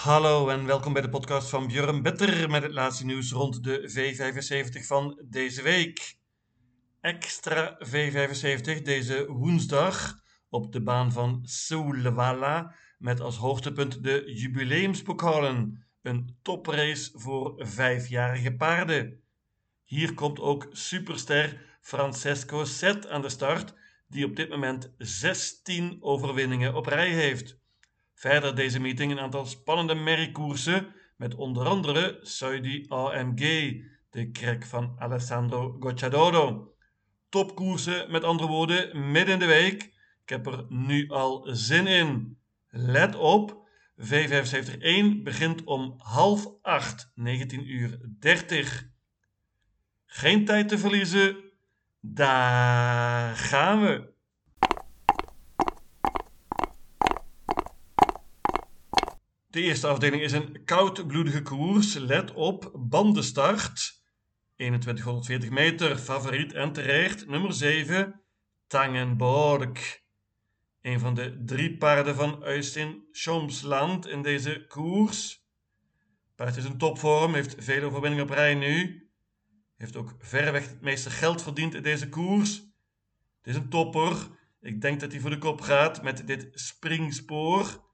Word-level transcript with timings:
Hallo 0.00 0.48
en 0.48 0.66
welkom 0.66 0.92
bij 0.92 1.02
de 1.02 1.08
podcast 1.08 1.48
van 1.48 1.66
Björn 1.66 2.02
Better 2.02 2.50
met 2.50 2.62
het 2.62 2.72
laatste 2.72 3.04
nieuws 3.04 3.32
rond 3.32 3.64
de 3.64 3.90
V75 3.90 4.86
van 4.86 5.22
deze 5.24 5.62
week. 5.62 6.18
Extra 7.00 7.78
V75 7.86 8.82
deze 8.82 9.26
woensdag 9.28 10.14
op 10.48 10.72
de 10.72 10.82
baan 10.82 11.12
van 11.12 11.40
Soulewala 11.42 12.74
met 12.98 13.20
als 13.20 13.36
hoogtepunt 13.36 14.04
de 14.04 14.22
jubileumspokalen, 14.34 15.86
een 16.02 16.36
toprace 16.42 17.10
voor 17.14 17.54
vijfjarige 17.58 18.54
paarden. 18.54 19.20
Hier 19.84 20.14
komt 20.14 20.40
ook 20.40 20.68
superster 20.72 21.78
Francesco 21.80 22.64
Set 22.64 23.08
aan 23.08 23.22
de 23.22 23.28
start, 23.28 23.74
die 24.08 24.24
op 24.24 24.36
dit 24.36 24.48
moment 24.48 24.94
16 24.98 25.96
overwinningen 26.00 26.74
op 26.74 26.86
rij 26.86 27.10
heeft. 27.10 27.59
Verder 28.20 28.54
deze 28.54 28.80
meeting 28.80 29.12
een 29.12 29.20
aantal 29.20 29.46
spannende 29.46 29.94
merriekoersen 29.94 30.94
met 31.16 31.34
onder 31.34 31.66
andere 31.66 32.18
Saudi 32.22 32.84
AMG, 32.88 33.74
de 34.10 34.30
krek 34.30 34.64
van 34.64 34.94
Alessandro 34.98 35.76
Gocciadoro. 35.78 36.74
Topkoersen 37.28 38.10
met 38.10 38.24
andere 38.24 38.48
woorden 38.48 39.10
midden 39.10 39.34
in 39.34 39.38
de 39.38 39.46
week. 39.46 39.82
Ik 40.22 40.28
heb 40.28 40.46
er 40.46 40.66
nu 40.68 41.08
al 41.08 41.48
zin 41.50 41.86
in. 41.86 42.38
Let 42.68 43.14
op, 43.14 43.68
V75-1 43.98 45.22
begint 45.22 45.64
om 45.64 45.94
half 45.96 46.48
acht, 46.62 47.10
19 47.14 47.70
uur 47.70 48.00
30. 48.18 48.88
Geen 50.06 50.44
tijd 50.44 50.68
te 50.68 50.78
verliezen. 50.78 51.36
Daar 52.00 53.36
gaan 53.36 53.80
we. 53.80 54.09
De 59.50 59.60
eerste 59.60 59.86
afdeling 59.86 60.22
is 60.22 60.32
een 60.32 60.64
koudbloedige 60.64 61.42
koers. 61.42 61.94
Let 61.94 62.32
op, 62.32 62.70
bandenstart. 62.74 64.02
2140 64.54 65.50
meter, 65.50 65.96
favoriet 65.96 66.52
en 66.52 66.72
terecht. 66.72 67.26
Nummer 67.26 67.52
7, 67.52 68.20
Tangenborg. 68.66 70.00
Een 70.82 71.00
van 71.00 71.14
de 71.14 71.42
drie 71.44 71.76
paarden 71.76 72.14
van 72.14 72.42
Uistin 72.44 73.04
Schomsland 73.10 74.06
in 74.06 74.22
deze 74.22 74.64
koers. 74.68 75.44
Paard 76.34 76.56
is 76.56 76.64
in 76.64 76.78
topvorm, 76.78 77.34
heeft 77.34 77.54
veel 77.58 77.82
overwinningen 77.82 78.24
op 78.24 78.30
rij 78.30 78.54
nu. 78.54 79.08
Heeft 79.76 79.96
ook 79.96 80.14
verreweg 80.18 80.68
het 80.68 80.80
meeste 80.80 81.10
geld 81.10 81.42
verdiend 81.42 81.74
in 81.74 81.82
deze 81.82 82.08
koers. 82.08 82.56
Het 83.38 83.46
is 83.46 83.54
een 83.54 83.68
topper. 83.68 84.28
Ik 84.60 84.80
denk 84.80 85.00
dat 85.00 85.12
hij 85.12 85.20
voor 85.20 85.30
de 85.30 85.38
kop 85.38 85.60
gaat 85.60 86.02
met 86.02 86.26
dit 86.26 86.48
springspoor. 86.52 87.88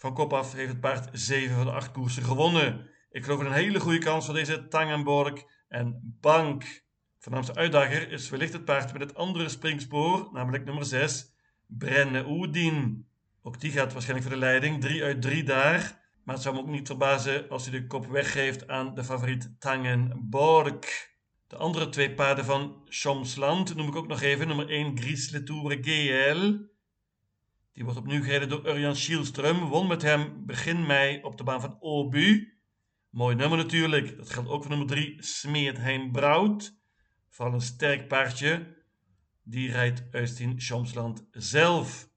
Van 0.00 0.14
kop 0.14 0.32
af 0.32 0.52
heeft 0.52 0.68
het 0.68 0.80
paard 0.80 1.08
7 1.12 1.56
van 1.56 1.64
de 1.64 1.72
8 1.72 1.92
koersen 1.92 2.22
gewonnen. 2.22 2.90
Ik 3.10 3.24
geloof 3.24 3.40
in 3.40 3.46
een 3.46 3.52
hele 3.52 3.80
goede 3.80 3.98
kans 3.98 4.24
voor 4.24 4.34
deze 4.34 4.68
Tangenborg 4.68 5.44
en 5.68 6.16
Bank. 6.20 6.84
Voornaamste 7.18 7.54
uitdager 7.54 8.12
is 8.12 8.30
wellicht 8.30 8.52
het 8.52 8.64
paard 8.64 8.92
met 8.92 9.02
het 9.02 9.14
andere 9.14 9.48
springspoor, 9.48 10.28
namelijk 10.32 10.64
nummer 10.64 10.84
6, 10.84 11.34
Brenne 11.66 12.26
Oedin. 12.28 13.06
Ook 13.42 13.60
die 13.60 13.70
gaat 13.70 13.92
waarschijnlijk 13.92 14.28
voor 14.28 14.38
de 14.38 14.44
leiding, 14.44 14.80
3 14.80 15.02
uit 15.02 15.22
3 15.22 15.42
daar. 15.42 16.10
Maar 16.24 16.34
het 16.34 16.44
zou 16.44 16.54
me 16.54 16.60
ook 16.60 16.68
niet 16.68 16.86
verbazen 16.86 17.48
als 17.48 17.66
hij 17.66 17.80
de 17.80 17.86
kop 17.86 18.06
weggeeft 18.06 18.68
aan 18.68 18.94
de 18.94 19.04
favoriet 19.04 19.54
Tangenborg. 19.58 21.08
De 21.46 21.56
andere 21.56 21.88
twee 21.88 22.14
paarden 22.14 22.44
van 22.44 22.82
Chomsland 22.84 23.74
noem 23.74 23.88
ik 23.88 23.96
ook 23.96 24.08
nog 24.08 24.20
even. 24.20 24.46
Nummer 24.46 24.68
1 24.68 24.98
Gris 24.98 25.42
Tour 25.44 25.78
GL. 25.80 26.69
Die 27.80 27.88
wordt 27.88 28.04
opnieuw 28.04 28.22
gereden 28.22 28.48
door 28.48 28.66
Urjan 28.66 28.96
Schielström. 28.96 29.68
Won 29.68 29.86
met 29.86 30.02
hem 30.02 30.46
begin 30.46 30.86
mei 30.86 31.22
op 31.22 31.36
de 31.36 31.44
baan 31.44 31.60
van 31.60 31.76
Obu. 31.80 32.58
Mooi 33.10 33.36
nummer 33.36 33.58
natuurlijk. 33.58 34.16
Dat 34.16 34.30
geldt 34.30 34.48
ook 34.48 34.60
voor 34.62 34.70
nummer 34.70 34.88
3 34.88 35.22
Smeertheim 35.22 36.12
Brout. 36.12 36.78
Vooral 37.28 37.54
een 37.54 37.60
sterk 37.60 38.08
paardje. 38.08 38.76
Die 39.42 39.70
rijdt 39.70 40.04
Eustin 40.10 40.60
Chomsland 40.60 41.26
zelf. 41.30 42.08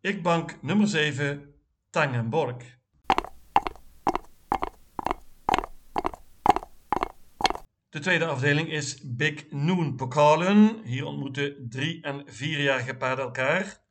Ik 0.00 0.22
bank 0.22 0.62
nummer 0.62 0.88
7 0.88 1.54
Tangenborg. 1.90 2.78
De 7.88 8.00
tweede 8.00 8.26
afdeling 8.26 8.68
is 8.70 9.00
Big 9.04 9.50
Noon 9.50 9.96
Pokalen. 9.96 10.82
Hier 10.84 11.04
ontmoeten 11.04 11.66
drie- 11.68 12.02
en 12.02 12.22
vierjarige 12.26 12.96
paarden 12.96 13.24
elkaar. 13.24 13.83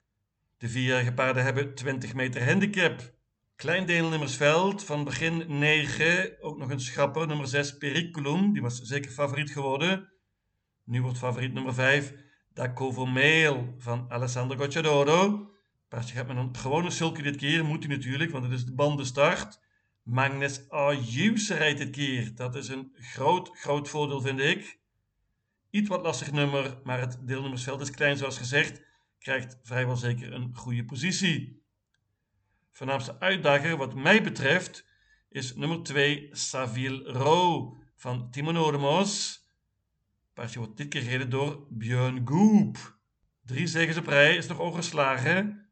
De 0.63 0.69
vierjarige 0.69 1.13
paarden 1.13 1.43
hebben 1.43 1.75
20 1.75 2.13
meter 2.13 2.45
handicap. 2.45 3.13
Klein 3.55 3.85
deelnemersveld 3.85 4.83
van 4.83 5.03
begin 5.03 5.59
9. 5.59 6.37
Ook 6.41 6.57
nog 6.57 6.69
een 6.69 6.79
schrapper, 6.79 7.27
nummer 7.27 7.47
6 7.47 7.77
Periculum. 7.77 8.53
Die 8.53 8.61
was 8.61 8.81
zeker 8.81 9.11
favoriet 9.11 9.51
geworden. 9.51 10.11
Nu 10.83 11.01
wordt 11.01 11.17
favoriet 11.17 11.53
nummer 11.53 11.73
5 11.73 12.13
Dacovo 12.53 13.05
Mail 13.05 13.75
van 13.77 14.05
Alessandro 14.09 14.57
Gocciadoro. 14.57 15.51
Paardje 15.87 16.15
gaat 16.15 16.27
met 16.27 16.37
een 16.37 16.55
gewone 16.55 16.89
sulky 16.89 17.21
dit 17.21 17.35
keer. 17.35 17.65
Moet 17.65 17.83
hij 17.83 17.95
natuurlijk, 17.95 18.31
want 18.31 18.43
het 18.43 18.53
is 18.53 18.65
de 18.65 18.73
bandenstart. 18.73 19.59
Magnus 20.03 20.69
Ayuse 20.69 21.55
rijdt 21.55 21.79
dit 21.79 21.89
keer. 21.89 22.35
Dat 22.35 22.55
is 22.55 22.67
een 22.67 22.95
groot, 22.95 23.49
groot 23.53 23.89
voordeel, 23.89 24.21
vind 24.21 24.39
ik. 24.39 24.79
Iets 25.69 25.89
wat 25.89 26.01
lastig 26.01 26.31
nummer, 26.31 26.79
maar 26.83 26.99
het 26.99 27.17
deelnemersveld 27.21 27.81
is 27.81 27.91
klein, 27.91 28.17
zoals 28.17 28.37
gezegd. 28.37 28.81
Krijgt 29.23 29.57
vrijwel 29.61 29.95
zeker 29.95 30.33
een 30.33 30.55
goede 30.55 30.85
positie. 30.85 31.63
Voornaamste 32.71 33.19
uitdager, 33.19 33.77
wat 33.77 33.95
mij 33.95 34.23
betreft, 34.23 34.85
is 35.29 35.55
nummer 35.55 35.83
2 35.83 36.29
Saville 36.31 37.03
Rowe 37.03 37.83
van 37.95 38.31
Timon 38.31 38.57
Odemos. 38.57 39.41
Paardje 40.33 40.59
wordt 40.59 40.77
dit 40.77 40.87
keer 40.87 41.01
gereden 41.01 41.29
door 41.29 41.67
Björn 41.69 42.21
Goop. 42.27 42.99
Drie 43.45 43.67
zegens 43.67 43.97
op 43.97 44.07
rij 44.07 44.35
is 44.35 44.47
nog 44.47 44.59
ongeslagen. 44.59 45.69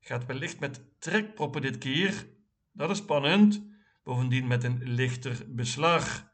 Gaat 0.00 0.26
wellicht 0.26 0.60
met 0.60 0.84
trekproppen 0.98 1.62
dit 1.62 1.78
keer, 1.78 2.26
dat 2.72 2.90
is 2.90 2.98
spannend. 2.98 3.62
Bovendien 4.02 4.46
met 4.46 4.64
een 4.64 4.82
lichter 4.82 5.44
beslag. 5.48 6.32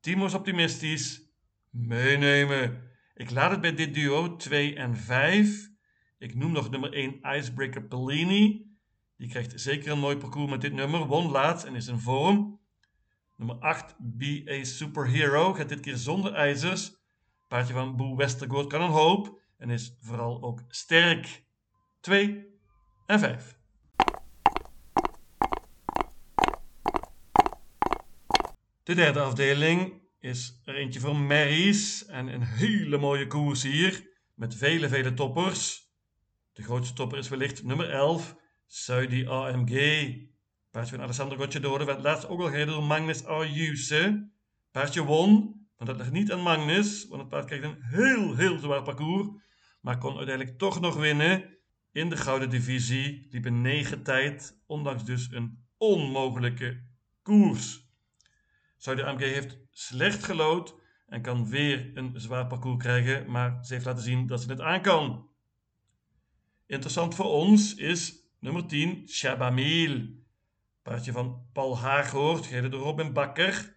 Timo 0.00 0.24
is 0.24 0.34
optimistisch. 0.34 1.22
Meenemen. 1.70 2.89
Ik 3.20 3.30
laat 3.30 3.50
het 3.50 3.60
bij 3.60 3.74
dit 3.74 3.94
duo 3.94 4.36
2 4.36 4.74
en 4.74 4.96
5. 4.96 5.70
Ik 6.18 6.34
noem 6.34 6.52
nog 6.52 6.70
nummer 6.70 6.92
1 6.92 7.18
Icebreaker 7.36 7.82
Pellini. 7.82 8.66
Die 9.16 9.28
krijgt 9.28 9.60
zeker 9.60 9.92
een 9.92 9.98
mooi 9.98 10.16
parcours 10.16 10.50
met 10.50 10.60
dit 10.60 10.72
nummer. 10.72 11.06
Won 11.06 11.30
laatst 11.30 11.66
en 11.66 11.74
is 11.74 11.86
in 11.86 11.98
vorm. 11.98 12.60
Nummer 13.36 13.56
8 13.56 13.94
BA 13.98 14.64
Superhero 14.64 15.52
gaat 15.52 15.68
dit 15.68 15.80
keer 15.80 15.96
zonder 15.96 16.34
ijzers. 16.34 16.96
Paardje 17.48 17.72
van 17.72 17.96
Boe 17.96 18.16
Westergoed 18.16 18.66
kan 18.66 18.82
een 18.82 18.90
hoop 18.90 19.40
en 19.56 19.70
is 19.70 19.96
vooral 20.00 20.42
ook 20.42 20.62
sterk. 20.68 21.44
2 22.00 22.46
en 23.06 23.18
5. 23.18 23.58
De 28.82 28.94
derde 28.94 29.20
afdeling 29.20 29.99
is 30.20 30.60
er 30.64 30.74
eentje 30.74 31.00
voor 31.00 31.16
Marys 31.16 32.06
en 32.06 32.26
een 32.26 32.42
hele 32.42 32.98
mooie 32.98 33.26
koers 33.26 33.62
hier 33.62 34.08
met 34.34 34.54
vele, 34.54 34.88
vele 34.88 35.14
toppers. 35.14 35.88
De 36.52 36.62
grootste 36.62 36.94
topper 36.94 37.18
is 37.18 37.28
wellicht 37.28 37.64
nummer 37.64 37.90
11, 37.90 38.36
Saudi 38.66 39.26
AMG. 39.26 39.74
Paardje 40.70 40.94
van 40.94 41.04
Alessandro 41.04 41.36
Gocciadoro 41.36 41.84
werd 41.84 42.02
laatst 42.02 42.28
ook 42.28 42.40
al 42.40 42.46
gereden 42.46 42.74
door 42.74 42.84
Magnus 42.84 43.24
Ayuse. 43.24 44.30
Paardje 44.70 45.04
won, 45.04 45.60
maar 45.76 45.86
dat 45.86 45.96
ligt 45.96 46.12
niet 46.12 46.32
aan 46.32 46.42
Magnus, 46.42 47.06
want 47.08 47.20
het 47.20 47.30
paard 47.30 47.44
kreeg 47.44 47.62
een 47.62 47.82
heel, 47.82 48.36
heel 48.36 48.58
zwaar 48.58 48.82
parcours, 48.82 49.28
maar 49.80 49.98
kon 49.98 50.16
uiteindelijk 50.16 50.58
toch 50.58 50.80
nog 50.80 50.96
winnen. 50.96 51.58
In 51.92 52.08
de 52.08 52.16
gouden 52.16 52.50
divisie 52.50 53.26
liep 53.30 53.44
een 53.44 53.60
negen 53.60 54.02
tijd, 54.02 54.60
ondanks 54.66 55.04
dus 55.04 55.28
een 55.30 55.66
onmogelijke 55.76 56.84
koers. 57.22 57.89
Saudi 58.82 59.02
AMG 59.02 59.20
heeft 59.20 59.58
slecht 59.70 60.24
gelood 60.24 60.74
en 61.06 61.22
kan 61.22 61.48
weer 61.48 61.90
een 61.94 62.20
zwaar 62.20 62.46
parcours 62.46 62.82
krijgen, 62.82 63.30
maar 63.30 63.64
ze 63.64 63.72
heeft 63.72 63.86
laten 63.86 64.02
zien 64.02 64.26
dat 64.26 64.42
ze 64.42 64.50
het 64.50 64.60
aan 64.60 64.82
kan. 64.82 65.28
Interessant 66.66 67.14
voor 67.14 67.26
ons 67.26 67.74
is 67.74 68.14
nummer 68.38 68.66
10, 68.66 69.08
Shabamil. 69.08 70.08
Paardje 70.82 71.12
van 71.12 71.46
Paul 71.52 71.78
Haaghoort, 71.78 72.46
gereden 72.46 72.70
door 72.70 72.80
Robin 72.80 73.12
Bakker. 73.12 73.76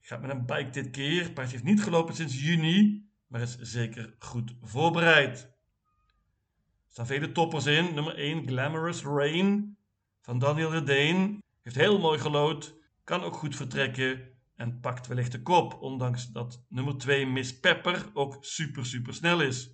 Gaat 0.00 0.20
met 0.20 0.30
een 0.30 0.46
bike 0.46 0.70
dit 0.70 0.90
keer. 0.90 1.32
Paardje 1.32 1.52
heeft 1.52 1.68
niet 1.68 1.82
gelopen 1.82 2.14
sinds 2.14 2.40
juni, 2.40 3.08
maar 3.26 3.40
is 3.40 3.58
zeker 3.58 4.14
goed 4.18 4.54
voorbereid. 4.62 5.40
Er 5.40 6.88
staan 6.88 7.06
vele 7.06 7.32
toppers 7.32 7.66
in. 7.66 7.94
Nummer 7.94 8.14
1, 8.14 8.46
Glamorous 8.46 9.02
Rain 9.02 9.76
van 10.20 10.38
Daniel 10.38 10.70
Redeen. 10.70 11.42
Heeft 11.62 11.76
heel 11.76 11.98
mooi 11.98 12.18
gelood, 12.18 12.77
kan 13.08 13.22
ook 13.22 13.34
goed 13.34 13.56
vertrekken 13.56 14.28
en 14.56 14.80
pakt 14.80 15.06
wellicht 15.06 15.32
de 15.32 15.42
kop, 15.42 15.80
ondanks 15.80 16.26
dat 16.26 16.64
nummer 16.68 16.98
2 16.98 17.26
Miss 17.26 17.60
Pepper 17.60 18.10
ook 18.14 18.36
super 18.40 18.86
super 18.86 19.14
snel 19.14 19.40
is. 19.40 19.70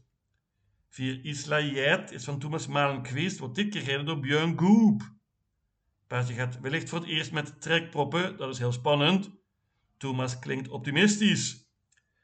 4 0.89 1.25
Isla 1.25 1.61
Jet 1.61 2.11
is 2.11 2.25
van 2.25 2.39
Thomas 2.39 2.67
Malenquist, 2.67 3.39
wordt 3.39 3.55
dit 3.55 3.71
keer 3.71 3.81
gereden 3.81 4.07
door 4.07 4.21
Björn 4.21 4.59
Goop. 4.59 5.15
Paardje 6.07 6.35
gaat 6.35 6.61
wellicht 6.61 6.89
voor 6.89 6.99
het 6.99 7.09
eerst 7.09 7.33
met 7.33 7.61
trekproppen, 7.61 8.37
dat 8.37 8.53
is 8.53 8.59
heel 8.59 8.73
spannend. 8.73 9.31
Thomas 9.97 10.39
klinkt 10.39 10.69
optimistisch. 10.69 11.69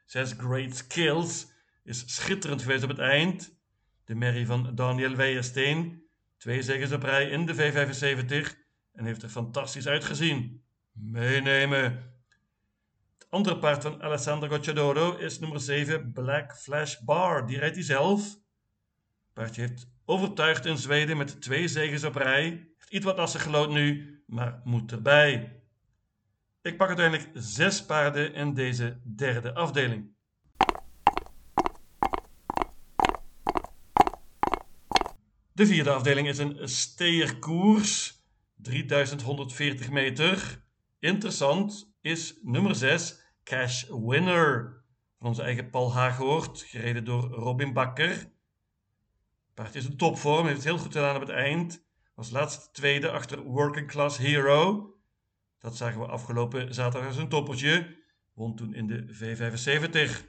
Zes 0.05 0.33
Great 0.37 0.75
Skills 0.75 1.51
is 1.83 2.15
schitterend 2.15 2.61
geweest 2.61 2.83
op 2.83 2.89
het 2.89 2.99
eind. 2.99 3.59
De 4.05 4.15
merrie 4.15 4.45
van 4.45 4.75
Daniel 4.75 5.15
Weijersteen. 5.15 6.03
Twee 6.37 6.61
zegens 6.61 6.91
op 6.91 7.03
rij 7.03 7.29
in 7.29 7.45
de 7.45 7.55
V75 7.55 8.57
en 8.91 9.05
heeft 9.05 9.23
er 9.23 9.29
fantastisch 9.29 9.87
uitgezien. 9.87 10.60
Meenemen. 10.91 12.13
Het 13.17 13.27
andere 13.29 13.59
paard 13.59 13.81
van 13.81 14.01
Alessandro 14.01 14.49
Gocciadoro 14.49 15.17
is 15.17 15.39
nummer 15.39 15.59
7 15.59 16.11
Black 16.13 16.55
Flash 16.57 16.97
Bar. 16.97 17.47
Die 17.47 17.57
rijdt 17.57 17.75
hij 17.75 17.83
zelf. 17.83 18.39
Paardje 19.33 19.61
heeft 19.61 19.87
overtuigd 20.05 20.65
in 20.65 20.77
Zweden 20.77 21.17
met 21.17 21.41
twee 21.41 21.67
zegens 21.67 22.03
op 22.03 22.15
rij. 22.15 22.43
Heeft 22.77 22.89
iets 22.89 23.05
wat 23.05 23.17
lastig 23.17 23.43
gelood 23.43 23.69
nu, 23.69 24.19
maar 24.27 24.61
moet 24.63 24.91
erbij. 24.91 25.61
Ik 26.61 26.77
pak 26.77 26.87
uiteindelijk 26.87 27.29
zes 27.33 27.85
paarden 27.85 28.33
in 28.33 28.53
deze 28.53 29.01
derde 29.15 29.53
afdeling. 29.53 30.09
De 35.53 35.65
vierde 35.65 35.91
afdeling 35.91 36.27
is 36.27 36.37
een 36.37 36.69
steerkoers, 36.69 38.23
3140 38.55 39.89
meter. 39.89 40.61
Interessant 41.01 41.93
is 42.01 42.39
nummer 42.41 42.75
6, 42.75 43.21
Cash 43.43 43.83
Winner, 43.89 44.83
van 45.19 45.27
onze 45.27 45.41
eigen 45.41 45.69
Paul 45.69 45.93
Haaghoort, 45.93 46.61
gereden 46.61 47.05
door 47.05 47.21
Robin 47.21 47.73
Bakker. 47.73 48.31
Paard 49.53 49.75
is 49.75 49.85
een 49.85 49.97
topvorm, 49.97 50.45
heeft 50.45 50.55
het 50.55 50.65
heel 50.65 50.77
goed 50.77 50.91
gedaan 50.91 51.15
op 51.15 51.21
het 51.21 51.29
eind. 51.29 51.85
Was 52.15 52.29
laatste 52.29 52.71
tweede 52.71 53.11
achter 53.11 53.43
Working 53.43 53.87
Class 53.87 54.17
Hero. 54.17 54.89
Dat 55.59 55.77
zagen 55.77 55.99
we 55.99 56.05
afgelopen 56.05 56.73
zaterdag 56.73 57.07
als 57.07 57.17
een 57.17 57.29
toppertje. 57.29 57.97
Won 58.33 58.55
toen 58.55 58.73
in 58.73 58.87
de 58.87 59.07
V75. 59.13 60.25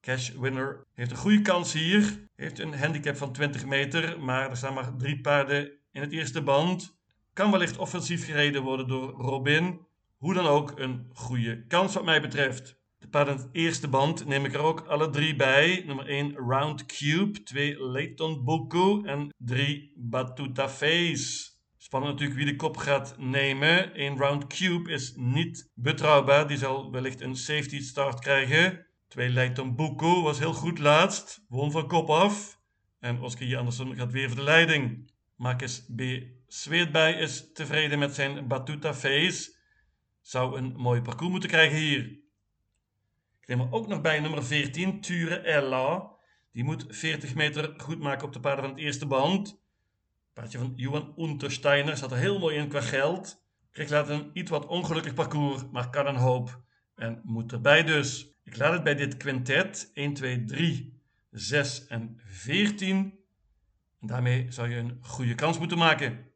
Cash 0.00 0.30
Winner 0.30 0.86
heeft 0.92 1.10
een 1.10 1.16
goede 1.16 1.42
kans 1.42 1.72
hier. 1.72 2.28
Heeft 2.36 2.58
een 2.58 2.78
handicap 2.78 3.16
van 3.16 3.32
20 3.32 3.66
meter, 3.66 4.20
maar 4.20 4.50
er 4.50 4.56
staan 4.56 4.74
maar 4.74 4.96
drie 4.96 5.20
paarden 5.20 5.72
in 5.92 6.00
het 6.00 6.12
eerste 6.12 6.42
band. 6.42 6.96
Kan 7.34 7.50
wellicht 7.50 7.78
offensief 7.78 8.24
gereden 8.24 8.62
worden 8.62 8.88
door 8.88 9.10
Robin. 9.10 9.80
Hoe 10.16 10.34
dan 10.34 10.46
ook, 10.46 10.78
een 10.78 11.10
goede 11.12 11.66
kans 11.66 11.94
wat 11.94 12.04
mij 12.04 12.20
betreft. 12.20 12.78
De 12.98 13.08
paarden 13.08 13.48
eerste 13.52 13.88
band 13.88 14.26
neem 14.26 14.44
ik 14.44 14.54
er 14.54 14.60
ook 14.60 14.80
alle 14.80 15.10
drie 15.10 15.36
bij. 15.36 15.82
Nummer 15.86 16.06
1 16.06 16.34
Round 16.36 16.86
Cube, 16.86 17.42
2 17.42 17.90
Leighton 17.90 18.44
Boku 18.44 19.02
en 19.04 19.34
3 19.38 19.92
Batuta 19.96 20.68
Face. 20.68 21.50
Spannend 21.76 22.12
natuurlijk 22.12 22.38
wie 22.38 22.50
de 22.50 22.56
kop 22.56 22.76
gaat 22.76 23.14
nemen. 23.18 23.94
1 23.94 24.16
Round 24.16 24.46
Cube 24.46 24.90
is 24.90 25.14
niet 25.16 25.70
betrouwbaar. 25.74 26.48
Die 26.48 26.56
zal 26.56 26.90
wellicht 26.90 27.20
een 27.20 27.36
safety 27.36 27.80
start 27.80 28.18
krijgen. 28.18 28.86
2 29.08 29.28
Leighton 29.28 29.76
Boku 29.76 30.22
was 30.22 30.38
heel 30.38 30.54
goed 30.54 30.78
laatst. 30.78 31.44
Won 31.48 31.70
van 31.70 31.88
kop 31.88 32.10
af. 32.10 32.60
En 33.00 33.20
Oscar 33.20 33.46
J. 33.46 33.56
Anderson 33.56 33.94
gaat 33.94 34.12
weer 34.12 34.26
voor 34.28 34.36
de 34.36 34.42
leiding. 34.42 35.12
Marcus 35.36 35.86
B. 35.96 36.02
Zweetbij 36.46 37.12
is 37.12 37.52
tevreden 37.52 37.98
met 37.98 38.14
zijn 38.14 38.48
Batuta 38.48 38.94
Face. 38.94 39.52
Zou 40.20 40.58
een 40.58 40.76
mooi 40.76 41.02
parcours 41.02 41.30
moeten 41.30 41.48
krijgen 41.48 41.78
hier. 41.78 42.22
Ik 43.40 43.46
neem 43.46 43.60
er 43.60 43.72
ook 43.72 43.86
nog 43.86 44.00
bij 44.00 44.20
nummer 44.20 44.44
14, 44.44 45.00
Ture 45.00 45.36
Ella. 45.36 46.12
Die 46.52 46.64
moet 46.64 46.84
40 46.88 47.34
meter 47.34 47.74
goed 47.76 48.00
maken 48.00 48.26
op 48.26 48.32
de 48.32 48.40
paarden 48.40 48.64
van 48.64 48.74
het 48.74 48.82
eerste 48.82 49.06
band. 49.06 49.62
Paardje 50.32 50.58
van 50.58 50.72
Johan 50.76 51.14
Untersteiner 51.18 51.96
zat 51.96 52.12
er 52.12 52.18
heel 52.18 52.38
mooi 52.38 52.56
in 52.56 52.68
qua 52.68 52.80
geld. 52.80 53.42
Kreeg 53.70 53.90
later 53.90 54.14
een 54.14 54.30
iets 54.32 54.50
wat 54.50 54.66
ongelukkig 54.66 55.14
parcours, 55.14 55.62
maar 55.72 55.90
kan 55.90 56.06
een 56.06 56.16
hoop. 56.16 56.62
En 56.94 57.20
moet 57.24 57.52
erbij 57.52 57.84
dus. 57.84 58.34
Ik 58.44 58.56
laat 58.56 58.72
het 58.72 58.84
bij 58.84 58.94
dit 58.94 59.16
quintet 59.16 59.90
1, 59.94 60.14
2, 60.14 60.44
3, 60.44 61.00
6 61.30 61.86
en 61.86 62.20
14. 62.24 63.23
Daarmee 64.06 64.46
zou 64.48 64.68
je 64.68 64.76
een 64.76 64.98
goede 65.00 65.34
kans 65.34 65.58
moeten 65.58 65.78
maken. 65.78 66.32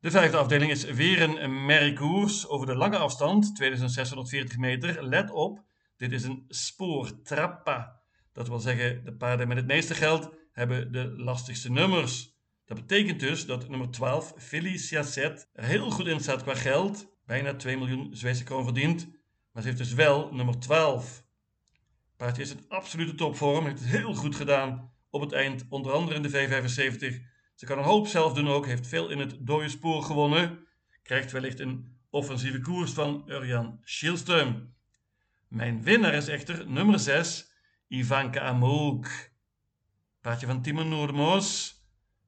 De 0.00 0.10
vijfde 0.10 0.36
afdeling 0.36 0.70
is 0.70 0.84
weer 0.84 1.22
een 1.22 1.66
merriekoers 1.66 2.48
over 2.48 2.66
de 2.66 2.76
lange 2.76 2.96
afstand, 2.96 3.56
2640 3.56 4.58
meter. 4.58 5.04
Let 5.08 5.30
op, 5.30 5.64
dit 5.96 6.12
is 6.12 6.24
een 6.24 6.44
spoortrappa. 6.48 8.00
Dat 8.32 8.48
wil 8.48 8.58
zeggen, 8.58 9.04
de 9.04 9.14
paarden 9.14 9.48
met 9.48 9.56
het 9.56 9.66
meeste 9.66 9.94
geld 9.94 10.30
hebben 10.52 10.92
de 10.92 11.14
lastigste 11.16 11.70
nummers. 11.70 12.34
Dat 12.64 12.76
betekent 12.76 13.20
dus 13.20 13.46
dat 13.46 13.68
nummer 13.68 13.90
12, 13.90 14.34
Felicia 14.36 15.02
Set, 15.02 15.48
er 15.52 15.64
heel 15.64 15.90
goed 15.90 16.06
in 16.06 16.20
staat 16.20 16.42
qua 16.42 16.54
geld. 16.54 17.12
Bijna 17.26 17.54
2 17.54 17.76
miljoen 17.76 18.16
Zweedse 18.16 18.44
kroon 18.44 18.64
verdient. 18.64 19.08
Maar 19.52 19.62
ze 19.62 19.68
heeft 19.68 19.80
dus 19.80 19.92
wel 19.92 20.34
nummer 20.34 20.58
12. 20.58 21.23
Paardje 22.24 22.42
is 22.42 22.50
een 22.50 22.68
absolute 22.68 23.14
topvorm. 23.14 23.64
Heeft 23.64 23.80
het 23.80 23.88
heel 23.88 24.14
goed 24.14 24.36
gedaan 24.36 24.92
op 25.10 25.20
het 25.20 25.32
eind. 25.32 25.64
Onder 25.68 25.92
andere 25.92 26.16
in 26.16 26.22
de 26.22 26.30
V75. 26.30 27.22
Ze 27.54 27.66
kan 27.66 27.78
een 27.78 27.84
hoop 27.84 28.06
zelf 28.06 28.32
doen 28.32 28.48
ook. 28.48 28.66
Heeft 28.66 28.86
veel 28.86 29.10
in 29.10 29.18
het 29.18 29.36
dode 29.40 29.68
spoor 29.68 30.02
gewonnen. 30.02 30.66
Krijgt 31.02 31.32
wellicht 31.32 31.60
een 31.60 31.98
offensieve 32.10 32.60
koers 32.60 32.92
van 32.92 33.24
Urjan 33.26 33.80
Schielström. 33.82 34.74
Mijn 35.48 35.82
winnaar 35.82 36.14
is 36.14 36.28
echter 36.28 36.70
nummer 36.70 36.98
6, 36.98 37.52
Ivanka 37.88 38.40
Amouk. 38.40 39.30
Paardje 40.20 40.46
van 40.46 40.62
Timo 40.62 40.82
Noordemoos. 40.82 41.78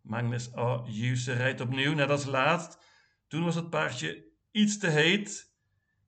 Magnus 0.03 0.57
A. 0.57 0.85
Rijdt 1.25 1.61
opnieuw, 1.61 1.95
net 1.95 2.11
als 2.11 2.25
laatst. 2.25 2.79
Toen 3.29 3.45
was 3.45 3.55
het 3.55 3.71
paardje 3.71 4.25
iets 4.51 4.79
te 4.79 4.89
heet. 4.89 5.55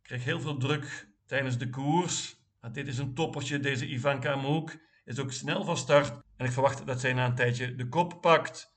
Kreeg 0.03 0.25
heel 0.25 0.41
veel 0.41 0.57
druk 0.57 1.09
tijdens 1.27 1.59
de 1.59 1.71
koers. 1.71 2.38
Dit 2.73 2.89
is 2.89 2.99
een 2.99 3.15
toppertje, 3.15 3.61
deze 3.61 3.87
Ivanka 3.87 4.33
Amouk. 4.33 4.77
Is 5.05 5.19
ook 5.19 5.33
snel 5.33 5.65
van 5.65 5.77
start. 5.77 6.23
En 6.37 6.47
ik 6.47 6.53
verwacht 6.53 6.87
dat 6.87 7.01
zij 7.01 7.13
na 7.13 7.27
een 7.27 7.35
tijdje 7.35 7.75
de 7.75 7.89
kop 7.89 8.21
pakt. 8.21 8.77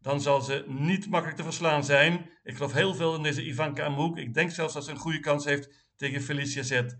Dan 0.00 0.20
zal 0.20 0.40
ze 0.40 0.64
niet 0.66 1.08
makkelijk 1.08 1.38
te 1.38 1.44
verslaan 1.44 1.84
zijn. 1.84 2.30
Ik 2.42 2.56
geloof 2.56 2.72
heel 2.72 2.94
veel 2.94 3.14
in 3.14 3.22
deze 3.22 3.46
Ivanka 3.46 3.84
Amouk. 3.84 4.16
Ik 4.16 4.34
denk 4.34 4.50
zelfs 4.50 4.74
dat 4.74 4.84
ze 4.84 4.90
een 4.90 4.96
goede 4.96 5.20
kans 5.20 5.44
heeft 5.44 5.92
tegen 5.96 6.22
Felicia 6.22 6.62
Zet. 6.62 6.98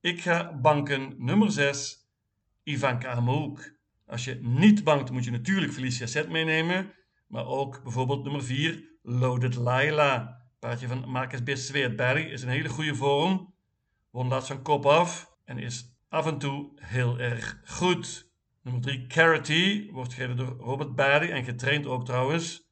Ik 0.00 0.20
ga 0.20 0.58
banken 0.60 1.14
nummer 1.18 1.52
6, 1.52 2.08
Ivanka 2.62 3.08
Amouk. 3.08 3.76
Als 4.06 4.24
je 4.24 4.38
niet 4.42 4.84
bankt, 4.84 5.10
moet 5.10 5.24
je 5.24 5.30
natuurlijk 5.30 5.72
Felicia 5.72 6.06
Zet 6.06 6.28
meenemen. 6.28 6.92
Maar 7.26 7.46
ook 7.46 7.82
bijvoorbeeld 7.82 8.22
nummer 8.22 8.44
4, 8.44 8.84
Loaded 9.02 9.54
Laila. 9.54 10.42
Paardje 10.58 10.88
van 10.88 11.08
Marcus 11.08 11.40
B. 11.42 11.50
Zweetberg 11.50 12.26
is 12.26 12.42
een 12.42 12.48
hele 12.48 12.68
goede 12.68 12.94
vorm. 12.94 13.54
Won 14.10 14.28
laatst 14.28 14.48
van 14.48 14.62
kop 14.62 14.86
af 14.86 15.33
en 15.44 15.58
is 15.58 15.96
af 16.08 16.26
en 16.26 16.38
toe 16.38 16.70
heel 16.74 17.18
erg 17.18 17.60
goed. 17.64 18.32
Nummer 18.62 18.82
3, 18.82 19.06
Carity, 19.06 19.90
wordt 19.90 20.12
gereden 20.12 20.36
door 20.36 20.56
Robert 20.58 20.94
Barry 20.94 21.30
en 21.30 21.44
getraind 21.44 21.86
ook 21.86 22.04
trouwens. 22.04 22.68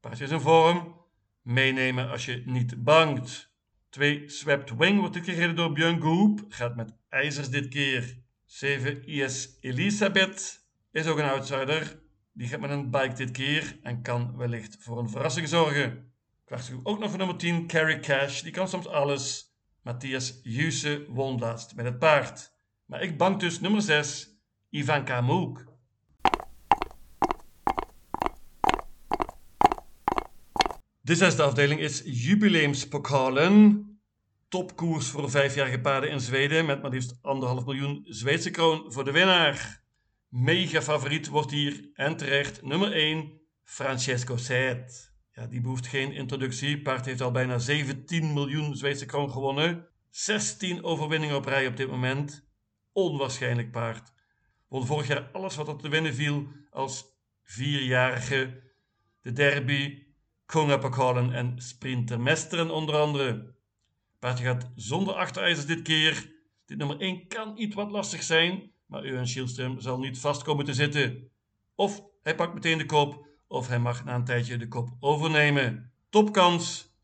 Paardje 0.00 0.24
is 0.24 0.30
in 0.30 0.40
vorm. 0.40 0.96
Meenemen 1.42 2.10
als 2.10 2.24
je 2.24 2.42
niet 2.46 2.84
bangt. 2.84 3.52
2, 3.88 4.28
Swept 4.28 4.76
Wing 4.76 4.98
wordt 4.98 5.14
dit 5.14 5.24
gereden 5.24 5.56
door 5.56 5.72
Björn 5.72 6.02
Goop. 6.02 6.44
Gaat 6.48 6.76
met 6.76 6.92
ijzers 7.08 7.50
dit 7.50 7.68
keer. 7.68 8.18
7, 8.44 9.06
IS 9.06 9.56
Elisabeth 9.60 10.66
is 10.92 11.06
ook 11.06 11.18
een 11.18 11.28
outsider. 11.28 12.00
Die 12.32 12.48
gaat 12.48 12.60
met 12.60 12.70
een 12.70 12.90
bike 12.90 13.14
dit 13.14 13.30
keer 13.30 13.78
en 13.82 14.02
kan 14.02 14.36
wellicht 14.36 14.76
voor 14.80 14.98
een 14.98 15.10
verrassing 15.10 15.48
zorgen. 15.48 16.12
Waarschuw 16.46 16.80
ook 16.82 16.98
nog 16.98 17.08
voor 17.08 17.18
nummer 17.18 17.36
10, 17.36 17.66
Carry 17.66 18.00
Cash. 18.00 18.40
Die 18.40 18.52
kan 18.52 18.68
soms 18.68 18.86
alles. 18.86 19.49
Matthias 19.82 20.40
Juse 20.42 21.04
won 21.08 21.38
laatst 21.38 21.74
met 21.74 21.84
het 21.84 21.98
paard. 21.98 22.52
Maar 22.84 23.02
ik 23.02 23.18
bank 23.18 23.40
dus 23.40 23.60
nummer 23.60 23.82
6, 23.82 24.28
Ivanka 24.70 25.20
Moek. 25.20 25.68
De 31.00 31.14
zesde 31.14 31.42
afdeling 31.42 31.80
is 31.80 32.02
jubileumspokalen. 32.04 33.84
Topkoers 34.48 35.06
voor 35.06 35.30
vijfjarige 35.30 35.80
paarden 35.80 36.10
in 36.10 36.20
Zweden 36.20 36.66
met 36.66 36.82
maar 36.82 36.90
liefst 36.90 37.18
anderhalf 37.22 37.64
miljoen 37.64 38.04
Zweedse 38.08 38.50
kroon 38.50 38.92
voor 38.92 39.04
de 39.04 39.10
winnaar. 39.10 39.82
Mega 40.28 40.82
favoriet 40.82 41.28
wordt 41.28 41.50
hier 41.50 41.90
en 41.94 42.16
terecht 42.16 42.62
nummer 42.62 42.92
1 42.92 43.40
Francesco 43.64 44.36
Zet. 44.36 45.12
Ja, 45.32 45.46
die 45.46 45.60
behoeft 45.60 45.86
geen 45.86 46.12
introductie. 46.12 46.82
Paard 46.82 47.04
heeft 47.04 47.20
al 47.20 47.30
bijna 47.30 47.58
17 47.58 48.32
miljoen 48.32 48.76
Zweedse 48.76 49.06
kroon 49.06 49.30
gewonnen. 49.30 49.88
16 50.08 50.84
overwinningen 50.84 51.36
op 51.36 51.44
rij 51.44 51.66
op 51.66 51.76
dit 51.76 51.90
moment. 51.90 52.48
Onwaarschijnlijk 52.92 53.70
paard. 53.70 54.12
Won 54.68 54.86
vorig 54.86 55.06
jaar 55.06 55.30
alles 55.32 55.56
wat 55.56 55.68
op 55.68 55.80
te 55.80 55.88
winnen 55.88 56.14
viel 56.14 56.48
als 56.70 57.04
vierjarige. 57.42 58.62
De 59.20 59.32
derby, 59.32 60.02
Kongapokalen 60.46 61.32
en 61.32 61.62
Sprintermesteren 61.62 62.70
onder 62.70 62.96
andere. 62.96 63.54
Paardje 64.18 64.44
gaat 64.44 64.70
zonder 64.74 65.14
achterijzers 65.14 65.66
dit 65.66 65.82
keer. 65.82 66.32
Dit 66.66 66.78
nummer 66.78 67.00
1 67.00 67.26
kan 67.26 67.58
iets 67.58 67.74
wat 67.74 67.90
lastig 67.90 68.22
zijn, 68.22 68.72
maar 68.86 69.04
Eugen 69.04 69.28
Schielström 69.28 69.78
zal 69.78 69.98
niet 69.98 70.18
vast 70.18 70.42
komen 70.42 70.64
te 70.64 70.74
zitten. 70.74 71.30
Of 71.74 72.02
hij 72.22 72.34
pakt 72.34 72.54
meteen 72.54 72.78
de 72.78 72.86
kop 72.86 73.29
of 73.50 73.68
hij 73.68 73.78
mag 73.78 74.04
na 74.04 74.14
een 74.14 74.24
tijdje 74.24 74.56
de 74.56 74.68
kop 74.68 74.88
overnemen. 75.00 75.92
Topkans, 76.10 76.94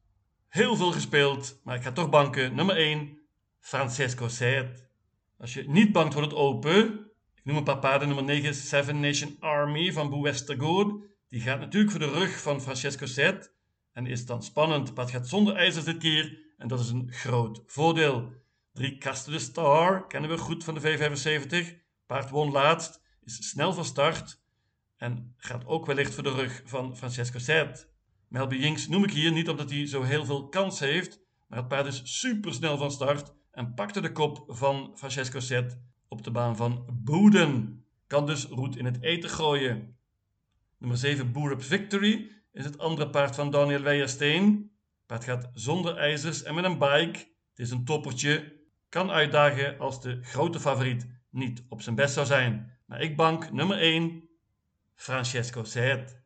heel 0.48 0.76
veel 0.76 0.92
gespeeld, 0.92 1.60
maar 1.64 1.76
ik 1.76 1.82
ga 1.82 1.92
toch 1.92 2.10
banken. 2.10 2.54
Nummer 2.54 2.76
1, 2.76 3.18
Francesco 3.60 4.28
Zet. 4.28 4.88
Als 5.38 5.54
je 5.54 5.68
niet 5.68 5.92
bangt 5.92 6.12
voor 6.12 6.22
het 6.22 6.34
open, 6.34 7.10
ik 7.34 7.44
noem 7.44 7.56
een 7.56 7.64
paar 7.64 7.78
paarden. 7.78 8.08
Nummer 8.08 8.24
9, 8.24 8.54
Seven 8.54 9.00
Nation 9.00 9.36
Army 9.40 9.92
van 9.92 10.10
Boe 10.10 10.22
Westergaard. 10.22 10.94
Die 11.28 11.40
gaat 11.40 11.58
natuurlijk 11.58 11.90
voor 11.90 12.00
de 12.00 12.10
rug 12.10 12.40
van 12.40 12.60
Francesco 12.60 13.06
Zet 13.06 13.52
en 13.92 14.06
is 14.06 14.26
dan 14.26 14.42
spannend. 14.42 14.96
Het 14.96 15.10
gaat 15.10 15.28
zonder 15.28 15.56
ijzers 15.56 15.84
dit 15.84 15.98
keer 15.98 16.38
en 16.56 16.68
dat 16.68 16.80
is 16.80 16.90
een 16.90 17.12
groot 17.12 17.62
voordeel. 17.66 18.32
3 18.72 18.98
Caste 18.98 19.30
de 19.30 19.38
Star, 19.38 20.06
kennen 20.06 20.30
we 20.30 20.38
goed 20.38 20.64
van 20.64 20.74
de 20.74 20.80
V75. 20.80 21.84
Paard 22.06 22.30
won 22.30 22.50
laatst, 22.50 23.02
is 23.24 23.48
snel 23.48 23.72
van 23.72 23.84
start 23.84 24.44
en 25.06 25.34
gaat 25.36 25.66
ook 25.66 25.86
wellicht 25.86 26.14
voor 26.14 26.22
de 26.22 26.34
rug 26.34 26.62
van 26.64 26.96
Francesco 26.96 27.38
Zet. 27.38 27.88
Melby 28.28 28.56
Jinks 28.56 28.88
noem 28.88 29.04
ik 29.04 29.10
hier 29.10 29.32
niet 29.32 29.48
omdat 29.48 29.70
hij 29.70 29.86
zo 29.86 30.02
heel 30.02 30.24
veel 30.24 30.48
kans 30.48 30.80
heeft, 30.80 31.20
maar 31.46 31.58
het 31.58 31.68
paard 31.68 31.86
is 31.86 32.00
super 32.04 32.54
snel 32.54 32.78
van 32.78 32.90
start 32.90 33.34
en 33.50 33.74
pakte 33.74 34.00
de 34.00 34.12
kop 34.12 34.44
van 34.48 34.92
Francesco 34.96 35.40
Zet 35.40 35.78
op 36.08 36.24
de 36.24 36.30
baan 36.30 36.56
van 36.56 36.86
Boeden. 36.92 37.84
Kan 38.06 38.26
dus 38.26 38.44
roet 38.44 38.76
in 38.76 38.84
het 38.84 39.02
eten 39.02 39.30
gooien. 39.30 39.96
Nummer 40.78 40.98
7 40.98 41.32
Boer 41.32 41.62
Victory 41.62 42.30
is 42.52 42.64
het 42.64 42.78
andere 42.78 43.10
paard 43.10 43.34
van 43.34 43.50
Daniel 43.50 43.82
Weijersteen. 43.82 44.44
Het 44.96 45.06
paard 45.06 45.24
gaat 45.24 45.50
zonder 45.54 45.96
ijzers 45.96 46.42
en 46.42 46.54
met 46.54 46.64
een 46.64 46.78
bike. 46.78 47.18
Het 47.50 47.58
is 47.58 47.70
een 47.70 47.84
toppertje. 47.84 48.54
Kan 48.88 49.10
uitdagen 49.10 49.78
als 49.78 50.02
de 50.02 50.18
grote 50.22 50.60
favoriet 50.60 51.06
niet 51.30 51.64
op 51.68 51.82
zijn 51.82 51.94
best 51.94 52.14
zou 52.14 52.26
zijn. 52.26 52.78
Maar 52.86 53.00
ik 53.00 53.16
bank 53.16 53.52
nummer 53.52 53.78
1, 53.78 54.25
Francesco 54.96 55.64
Zet. 55.64 56.24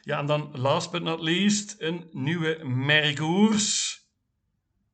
Ja, 0.00 0.18
en 0.18 0.26
dan 0.26 0.50
last 0.52 0.90
but 0.90 1.02
not 1.02 1.20
least 1.20 1.74
een 1.78 2.08
nieuwe 2.12 2.64
merkkoers. 2.64 3.98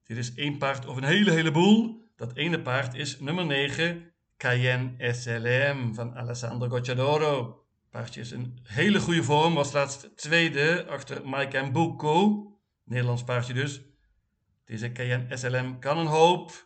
Dit 0.04 0.16
is 0.16 0.34
één 0.34 0.58
paard 0.58 0.86
of 0.86 0.96
een 0.96 1.04
hele 1.04 1.30
heleboel. 1.30 2.04
Dat 2.16 2.36
ene 2.36 2.62
paard 2.62 2.94
is 2.94 3.20
nummer 3.20 3.46
9, 3.46 4.12
Cayenne 4.36 5.12
SLM 5.14 5.94
van 5.94 6.16
Alessandro 6.16 6.68
Gocciadoro. 6.68 7.64
Paardje 7.90 8.20
is 8.20 8.30
een 8.30 8.58
hele 8.62 9.00
goede 9.00 9.22
vorm, 9.22 9.54
was 9.54 9.72
laatst 9.72 10.16
tweede 10.16 10.86
achter 10.88 11.28
Mike 11.28 11.60
Mbuko. 11.60 12.46
Nederlands 12.84 13.24
paardje 13.24 13.52
dus. 13.52 13.82
Deze 14.64 14.92
Cayenne 14.92 15.36
SLM 15.36 15.78
kan 15.78 15.98
een 15.98 16.06
hoop 16.06 16.65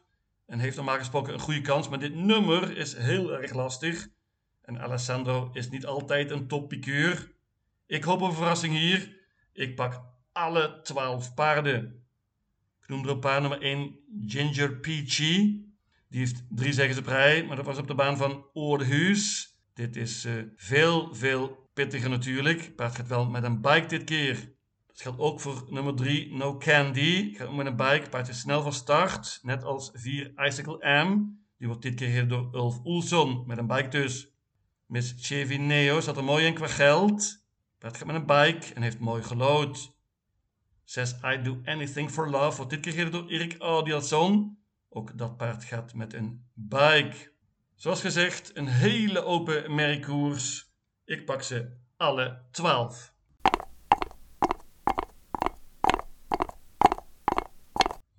en 0.50 0.59
heeft 0.59 0.76
normaal 0.76 0.99
gesproken 0.99 1.33
een 1.33 1.40
goede 1.40 1.61
kans, 1.61 1.88
maar 1.88 1.99
dit 1.99 2.14
nummer 2.14 2.76
is 2.76 2.97
heel 2.97 3.33
erg 3.33 3.52
lastig. 3.52 4.09
En 4.62 4.80
Alessandro 4.80 5.50
is 5.52 5.71
niet 5.71 5.87
altijd 5.87 6.30
een 6.30 6.47
toppikuur. 6.47 7.33
Ik 7.87 8.04
hoop 8.04 8.21
op 8.21 8.28
een 8.28 8.35
verrassing 8.35 8.75
hier. 8.75 9.19
Ik 9.52 9.75
pak 9.75 10.02
alle 10.33 10.80
12 10.83 11.35
paarden. 11.35 12.04
Ik 12.83 12.88
noem 12.88 13.04
er 13.04 13.11
een 13.11 13.19
paar. 13.19 13.40
Nummer 13.40 13.62
1 13.62 13.99
Ginger 14.26 14.76
Peachy. 14.76 15.62
Die 16.09 16.19
heeft 16.19 16.45
drie 16.49 16.73
zegens 16.73 16.99
op 16.99 17.07
rij, 17.07 17.45
maar 17.45 17.57
dat 17.57 17.66
was 17.66 17.78
op 17.78 17.87
de 17.87 17.95
baan 17.95 18.16
van 18.16 18.47
Oordehuis. 18.52 19.54
Dit 19.75 19.97
is 19.97 20.25
uh, 20.25 20.42
veel, 20.57 21.14
veel 21.14 21.69
pittiger 21.75 22.11
natuurlijk. 22.11 22.76
Paard 22.76 22.95
gaat 22.95 23.09
wel 23.09 23.30
met 23.30 23.42
een 23.42 23.61
bike 23.61 23.87
dit 23.87 24.04
keer. 24.04 24.52
Dat 25.00 25.09
geldt 25.09 25.30
ook 25.30 25.40
voor 25.40 25.66
nummer 25.69 25.95
3 25.95 26.35
No 26.35 26.57
Candy. 26.57 27.35
Gaat 27.35 27.49
ook 27.49 27.54
met 27.54 27.66
een 27.66 27.76
bike. 27.76 28.09
Paard 28.11 28.28
is 28.28 28.40
snel 28.40 28.62
van 28.62 28.73
start. 28.73 29.38
Net 29.42 29.64
als 29.64 29.90
4 29.92 30.33
Icicle 30.37 31.04
M. 31.04 31.38
Die 31.59 31.66
wordt 31.66 31.83
dit 31.83 31.95
keer 31.95 32.09
gereden 32.09 32.28
door 32.28 32.54
Ulf 32.54 32.80
Oelson. 32.85 33.47
Met 33.47 33.59
een 33.59 33.66
bike 33.66 33.88
dus. 33.88 34.33
Miss 34.87 35.14
Chevy 35.19 35.57
Neo 35.57 36.00
zat 36.00 36.16
er 36.16 36.25
mooi 36.25 36.47
in 36.47 36.54
qua 36.54 36.66
geld. 36.66 37.45
Paard 37.78 37.97
gaat 37.97 38.07
met 38.07 38.16
een 38.16 38.26
bike 38.26 38.75
en 38.75 38.83
heeft 38.83 38.99
mooi 38.99 39.23
gelood. 39.23 39.95
6 40.85 41.14
I 41.25 41.42
Do 41.42 41.61
Anything 41.64 42.11
for 42.11 42.30
Love 42.30 42.57
wordt 42.57 42.71
dit 42.71 42.80
keer 42.80 42.92
gereden 42.92 43.12
door 43.12 43.30
Erik 43.30 43.57
Audielson. 43.59 44.59
Ook 44.88 45.19
dat 45.19 45.37
paard 45.37 45.64
gaat 45.64 45.95
met 45.95 46.12
een 46.12 46.50
bike. 46.54 47.33
Zoals 47.75 48.00
gezegd, 48.00 48.57
een 48.57 48.69
hele 48.69 49.25
open 49.25 49.75
merkkoers. 49.75 50.73
Ik 51.04 51.25
pak 51.25 51.42
ze 51.42 51.76
alle 51.97 52.42
12. 52.50 53.19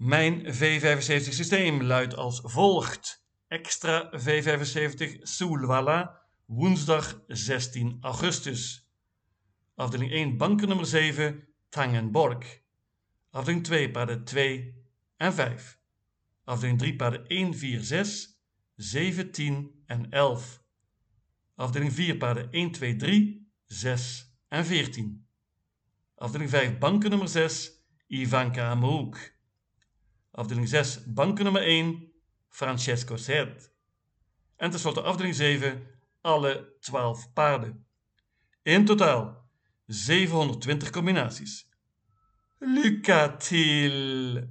Mijn 0.03 0.45
V75 0.45 1.33
systeem 1.33 1.81
luidt 1.81 2.15
als 2.15 2.41
volgt. 2.43 3.25
Extra 3.47 4.11
V75 4.17 5.21
Soelwalla, 5.21 6.21
woensdag 6.45 7.23
16 7.27 7.97
augustus. 8.01 8.91
Afdeling 9.75 10.11
1, 10.11 10.37
banken 10.37 10.67
nummer 10.67 10.85
7, 10.85 11.47
Tangenborg. 11.69 12.61
Afdeling 13.29 13.63
2, 13.63 13.91
paarden 13.91 14.23
2 14.23 14.75
en 15.17 15.33
5. 15.33 15.79
Afdeling 16.43 16.79
3 16.79 16.95
paarden 16.95 17.27
1, 17.27 17.53
4, 17.53 17.83
6, 17.83 18.41
7, 18.75 19.31
10 19.31 19.83
en 19.85 20.09
11. 20.09 20.59
Afdeling 21.55 21.93
4 21.93 22.17
paarden 22.17 22.51
1, 22.51 22.71
2, 22.71 22.95
3, 22.95 23.47
6 23.65 24.35
en 24.47 24.65
14. 24.65 25.27
Afdeling 26.15 26.49
5 26.49 26.77
banken 26.77 27.09
nummer 27.09 27.29
6, 27.29 27.71
Ivanka 28.07 28.69
Amouk. 28.69 29.39
Afdeling 30.31 30.67
6 30.67 31.03
banken 31.05 31.43
nummer 31.43 31.61
1, 31.61 32.11
Francesco 32.49 33.17
Zet. 33.17 33.71
En 34.55 34.69
tenslotte 34.71 35.01
afdeling 35.01 35.35
7, 35.35 35.87
alle 36.21 36.77
12 36.79 37.33
paarden. 37.33 37.85
In 38.63 38.85
totaal 38.85 39.49
720 39.85 40.89
combinaties. 40.89 41.67
Lucatil! 42.59 44.47